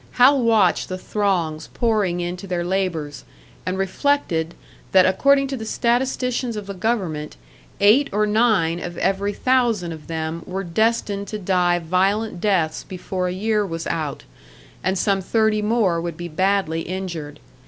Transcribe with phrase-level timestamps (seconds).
[0.13, 3.23] Hal watched the throngs pouring in to their labours,
[3.67, 4.55] and reflected
[4.93, 7.37] that according to the statisticians of the government
[7.79, 13.27] eight or nine of every thousand of them were destined to die violent deaths before
[13.27, 14.23] a year was out,
[14.83, 17.39] and some thirty more would be badly injured.